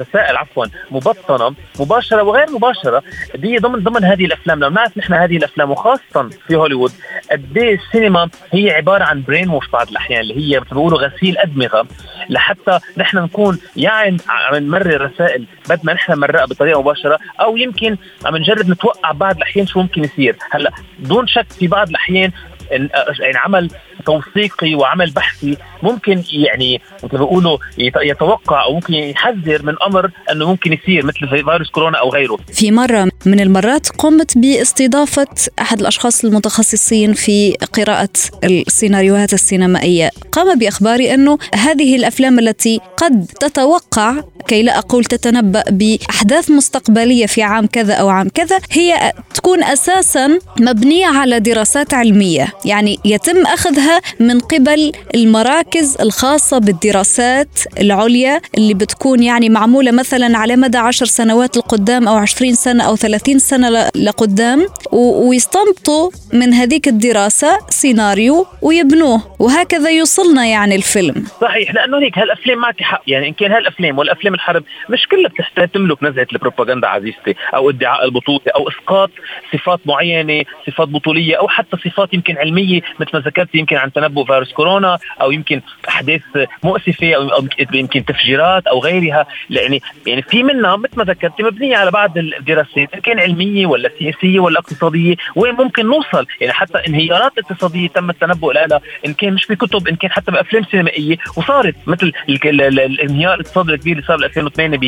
رسائل 0.00 0.36
عفوا 0.36 0.66
مبطنة 0.90 1.54
مباشرة 1.80 2.22
وغير 2.22 2.50
مباشرة. 2.50 3.02
دي 3.34 3.58
ضمن 3.58 3.82
ضمن 3.82 4.04
هذه 4.04 4.24
الأفلام. 4.24 4.60
لو 4.60 4.68
نعرف 4.68 4.98
نحن 4.98 5.12
هذه 5.12 5.36
الأفلام 5.36 5.70
وخاصه 5.70 6.28
في 6.48 6.56
هوليوود 6.56 6.92
قد 7.30 7.58
إيه 7.58 7.74
السينما 7.74 8.28
هي 8.52 8.70
عبارة 8.70 9.04
عن 9.04 9.22
برين 9.22 9.48
ووش 9.48 9.68
بعض 9.68 9.88
الأحيان 9.88 10.20
اللي 10.20 10.36
هي 10.36 10.60
مثل 10.60 10.70
بيقولوا 10.70 10.98
غسيل 10.98 11.38
أدمغة. 11.38 11.86
لحتى 12.30 12.78
نحن 12.96 13.18
نكون 13.18 13.58
يعني 13.76 14.16
عم 14.28 14.56
نمرر 14.56 15.00
رسائل 15.00 15.46
بدنا 15.70 15.92
نحن 15.92 16.12
نمرقها 16.12 16.44
بطريقة 16.44 16.80
مباشرة 16.80 17.18
أو 17.40 17.56
يمكن 17.56 17.96
عم 18.24 18.36
نجرب 18.36 18.70
نتوقع 18.70 19.12
بعض 19.12 19.36
الأحيان 19.36 19.66
شو 19.66 19.80
ممكن 19.80 20.04
يصير. 20.04 20.36
هلأ 20.50 20.70
دون 20.98 21.26
شك 21.26 21.52
في 21.52 21.66
بعض 21.66 21.88
الأحيان 21.88 22.30
يعني 22.70 23.36
عمل 23.44 23.70
توثيقي 24.06 24.74
وعمل 24.74 25.10
بحثي 25.10 25.56
ممكن 25.82 26.22
يعني 26.32 26.80
مثل 27.04 27.12
ما 27.12 27.18
بيقولوا 27.18 27.58
يت- 27.78 27.92
يتوقع 28.02 28.64
أو 28.64 28.74
ممكن 28.74 28.94
يحذر 28.94 29.62
من 29.62 29.74
أمر 29.86 30.10
إنه 30.32 30.48
ممكن 30.48 30.72
يصير 30.72 31.06
مثل 31.06 31.18
في 31.18 31.42
فيروس 31.44 31.70
كورونا 31.70 31.98
أو 31.98 32.10
غيره. 32.10 32.38
في 32.52 32.70
مرة 32.70 33.08
من 33.26 33.40
المرات 33.40 33.88
قمت 33.88 34.38
باستضافة 34.38 35.26
أحد 35.60 35.80
الأشخاص 35.80 36.24
المتخصصين 36.24 37.12
في 37.12 37.52
قراءة 37.72 38.08
السيناريوهات 38.44 39.32
السينمائية. 39.32 40.10
قام 40.32 40.58
بإخباري 40.58 41.14
أنه 41.14 41.38
هذه 41.54 41.96
الأفلام 41.96 42.38
التي 42.38 42.80
قد 42.96 43.26
تتوقع 43.40 44.14
كي 44.48 44.62
لا 44.62 44.78
أقول 44.78 45.04
تتنبأ 45.04 45.62
بأحداث 45.70 46.50
مستقبلية 46.50 47.26
في 47.26 47.42
عام 47.42 47.66
كذا 47.66 47.94
أو 47.94 48.08
عام 48.08 48.28
كذا 48.28 48.58
هي 48.72 49.12
تكون 49.34 49.64
أساسا 49.64 50.38
مبنية 50.60 51.06
على 51.06 51.40
دراسات 51.40 51.94
علمية. 51.94 52.52
يعني 52.64 52.98
يتم 53.04 53.46
أخذها 53.46 54.00
من 54.20 54.40
قبل 54.40 54.92
المراكز 55.14 55.96
الخاصة 56.00 56.58
بالدراسات 56.58 57.48
العليا 57.80 58.40
اللي 58.58 58.74
بتكون 58.74 59.22
يعني 59.22 59.48
معمولة 59.48 59.90
مثلا 59.92 60.38
على 60.38 60.56
مدى 60.56 60.78
عشر 60.78 61.06
سنوات 61.06 61.56
لقدام 61.56 62.08
أو 62.08 62.14
عشرين 62.14 62.54
سنة 62.54 62.84
أو 62.84 62.96
ثلاثين 62.96 63.38
سنة 63.38 63.90
لقدام 63.96 64.66
ويستنبطوا 64.92 66.10
من 66.32 66.52
هذيك 66.52 66.88
الدراسة 66.88 67.58
سيناريو 67.68 68.46
ويبنوه 68.62 69.36
وهكذا 69.38 69.90
يوصلنا 69.90 70.46
يعني 70.46 70.76
الفيلم. 70.76 71.24
صحيح 71.40 71.74
لأنه 71.74 71.98
هيك 71.98 72.18
هالأفلام 72.18 72.58
معك 72.58 72.82
حق 72.82 73.02
يعني 73.06 73.28
إن 73.28 73.32
كان 73.32 73.52
هالأفلام 73.52 73.98
والأفلام 73.98 74.34
الحرب 74.34 74.64
مش 74.90 75.08
كلها 75.08 75.28
بتحتاج 75.28 75.68
تملك 75.68 76.02
نزهه 76.02 76.26
البروباغندا 76.32 76.88
عزيزتي 76.88 77.34
أو 77.54 77.70
ادعاء 77.70 78.04
البطولة 78.04 78.40
أو 78.54 78.68
إسقاط 78.68 79.10
صفات 79.52 79.80
معينة 79.86 80.44
صفات 80.66 80.88
بطولية 80.88 81.36
أو 81.36 81.48
حتى 81.48 81.76
صفات 81.84 82.14
يمكن 82.14 82.38
علمية 82.44 82.80
مثل 83.00 83.10
ما 83.14 83.20
ذكرت 83.20 83.54
يمكن 83.54 83.76
عن 83.76 83.92
تنبؤ 83.92 84.24
فيروس 84.24 84.52
كورونا 84.52 84.98
أو 85.20 85.30
يمكن 85.30 85.60
أحداث 85.88 86.20
مؤسفة 86.62 87.14
أو 87.14 87.46
يمكن 87.74 88.04
تفجيرات 88.04 88.66
أو 88.66 88.78
غيرها. 88.80 89.26
يعني 89.50 89.82
يعني 90.06 90.22
في 90.22 90.42
منها 90.42 90.76
مثل 90.76 90.96
ما 90.96 91.04
ذكرت 91.04 91.40
مبنية 91.42 91.76
على 91.76 91.90
بعض 91.90 92.18
الدراسات 92.18 92.94
ان 92.94 93.00
كان 93.00 93.20
علمية 93.20 93.66
ولا 93.66 93.90
سياسية 93.98 94.40
ولا 94.40 94.58
اقتصادية 94.58 95.14
وين 95.36 95.54
ممكن 95.54 95.86
نوصل. 95.86 96.26
يعني 96.40 96.52
حتى 96.52 96.78
انهيارات 96.88 97.32
اقتصادية 97.38 97.88
تم 97.88 98.10
التنبؤ 98.10 98.52
لها 98.52 98.80
إن 99.06 99.14
كان 99.14 99.32
مش 99.34 99.46
بكتب 99.46 99.88
إن 99.88 99.96
كان 99.96 100.10
حتى 100.10 100.32
بأفلام 100.32 100.64
سينمائية. 100.70 101.16
وصارت 101.36 101.74
مثل 101.86 102.12
ال- 102.28 102.48
ال- 102.48 102.60
ال- 102.60 102.80
الانهيار 102.80 103.34
الاقتصادي 103.34 103.72
الكبير 103.72 103.96
اللي 103.96 104.06
صار 104.06 104.16
ب 104.16 104.22
2008 104.22 104.78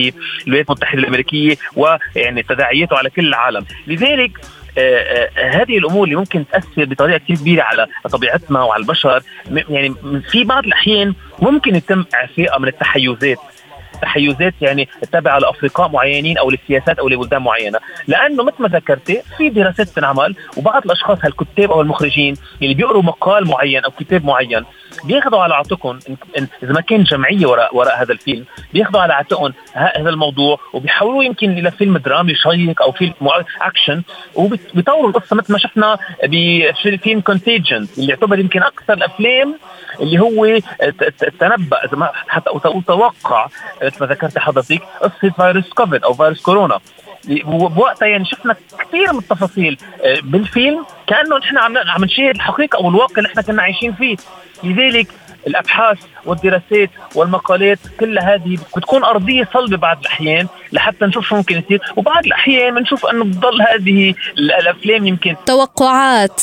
بالولايات 0.45 0.67
المتحدة 0.71 0.99
الأمريكية 0.99 1.57
ويعني 1.77 2.43
تداعياته 2.43 2.97
على 2.99 3.11
كل 3.11 3.27
العالم. 3.27 3.65
لذلك 3.87 4.31
هذه 5.37 5.79
الأمور 5.79 6.05
اللي 6.05 6.17
ممكن 6.17 6.45
تأثر 6.53 6.85
بطريقة 6.85 7.19
كثير 7.19 7.37
كبيرة 7.37 7.63
على 7.63 7.87
طبيعتنا 8.13 8.63
وعلى 8.63 8.81
البشر. 8.81 9.23
يعني 9.51 9.95
في 10.31 10.45
بعض 10.45 10.65
الأحيان 10.65 11.15
ممكن 11.39 11.75
يتم 11.77 12.05
اعفائها 12.15 12.59
من 12.59 12.69
التحيزات. 12.69 13.39
تحيزات 14.03 14.55
يعني 14.61 14.89
تابعة 15.13 15.39
لأفرقاء 15.39 15.89
معينين 15.89 16.39
أو 16.39 16.51
لسياسات 16.51 16.99
أو 16.99 17.09
لبلدان 17.09 17.43
معينة. 17.43 17.79
لأنه 18.07 18.45
مثل 18.45 18.57
ما 18.59 18.69
ذكرتي 18.69 19.23
في 19.37 19.49
دراسات 19.49 19.89
تنعمل 19.89 20.35
وبعض 20.57 20.85
الأشخاص 20.85 21.19
هالكتاب 21.25 21.71
أو 21.71 21.81
المخرجين 21.81 22.35
اللي 22.63 22.75
بيقروا 22.75 23.03
مقال 23.03 23.49
معين 23.49 23.85
أو 23.85 23.91
كتاب 23.91 24.25
معين 24.25 24.65
بياخذوا 25.05 25.39
على 25.43 25.55
عاتقهم. 25.55 25.99
إذا 26.63 26.73
ما 26.73 26.81
كان 26.81 27.03
جمعية 27.05 27.47
وراء 27.47 27.77
وراء 27.77 28.03
هذا 28.03 28.13
الفيلم 28.13 28.45
بياخذوا 28.73 29.01
على 29.01 29.15
عاتقهم 29.15 29.53
هذا 29.73 30.09
الموضوع 30.11 30.59
وبيحولوه 30.73 31.25
يمكن 31.25 31.51
إلى 31.59 31.71
فيلم 31.71 31.99
درامي 31.99 32.35
شيق 32.35 32.83
أو 32.83 32.93
فيلم 32.93 33.13
اكشن 33.63 34.03
وبيطوروا 34.35 35.09
القصة 35.09 35.37
مثل 35.37 35.53
ما 35.53 35.59
شفنا 35.59 35.99
بفيلم 36.25 37.21
Contagion 37.21 37.89
اللي 37.99 38.09
يعتبر 38.09 38.39
يمكن 38.39 38.63
أكثر 38.63 38.93
الأفلام 38.93 39.59
اللي 40.01 40.19
هو 40.21 40.59
ت- 40.59 41.05
ت- 41.05 41.25
تنبأ 41.41 41.85
إذا 41.85 41.97
ما 41.97 42.11
حتى 42.29 42.51
توقع 42.87 43.47
مثل 43.83 43.97
ما 44.01 44.07
ذكرت 44.07 44.39
حضرتك 44.39 44.83
قصة 45.03 45.31
فيروس 45.37 45.69
كوفيد 45.69 46.05
أو 46.05 46.13
فيروس 46.15 46.43
كورونا. 46.43 46.79
بوقتها 47.45 48.07
يعني 48.09 48.25
شفنا 48.25 48.57
كثير 48.79 49.13
من 49.13 49.19
التفاصيل 49.19 49.79
آه، 50.05 50.17
بالفيلم 50.23 50.87
كأنه 51.07 51.39
نحن 51.39 51.59
عم 51.59 51.79
عم 51.79 52.05
نشاهد 52.05 52.35
الحقيقة 52.35 52.77
أو 52.77 52.89
الواقع 52.89 53.15
اللي 53.19 53.29
إحنا 53.29 53.43
كنا 53.43 53.63
عايشين 53.63 53.93
فيه. 53.93 54.17
لذلك 54.65 55.07
الأبحاث 55.47 55.99
والدراسات 56.25 56.91
والمقالات 57.15 57.79
كلها 58.01 58.35
هذه 58.35 58.59
بتكون 58.77 59.05
أرضية 59.05 59.49
صلبة 59.55 59.77
بعض 59.77 59.99
الأحيان 60.01 60.47
لحتى 60.73 61.05
نشوف 61.05 61.29
شو 61.29 61.37
ممكن 61.37 61.59
يصير. 61.59 61.81
وبعض 61.97 62.27
الأحيان 62.27 62.75
بنشوف 62.75 63.07
انه 63.07 63.25
بتضل 63.25 63.63
هذه 63.63 64.15
ال- 64.39 64.53
الأفلام 64.53 65.07
يمكن. 65.07 65.37
توقعات 65.47 66.43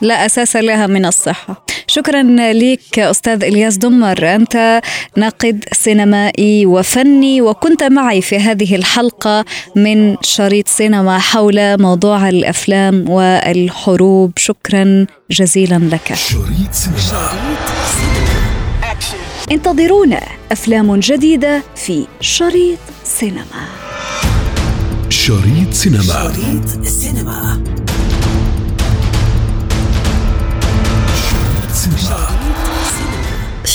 لا 0.00 0.26
أساس 0.26 0.56
لها 0.56 0.86
من 0.86 1.04
الصحة. 1.04 1.65
شكرا 1.96 2.22
لك 2.52 2.98
أستاذ 2.98 3.44
إلياس 3.44 3.76
دمر. 3.76 4.34
أنت 4.34 4.80
ناقد 5.16 5.64
سينمائي 5.72 6.66
وفني 6.66 7.42
وكنت 7.42 7.82
معي 7.82 8.20
في 8.20 8.36
هذه 8.36 8.76
الحلقة 8.76 9.44
من 9.76 10.16
شريط 10.22 10.68
سينما 10.68 11.18
حول 11.18 11.82
موضوع 11.82 12.28
الأفلام 12.28 13.10
والحروب. 13.10 14.32
شكرا 14.36 15.06
جزيلا 15.30 15.78
لك. 15.92 16.14
شريط 16.14 16.72
سينما. 16.72 17.30
Action. 18.82 19.52
انتظرونا 19.52 20.20
أفلام 20.52 20.96
جديدة 20.96 21.62
في 21.76 22.06
شريط 22.20 22.78
سينما. 23.04 23.66
شريط 25.08 25.72
سينما. 25.72 26.32
شريط 26.84 27.85